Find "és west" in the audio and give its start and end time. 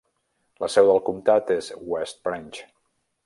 1.57-2.21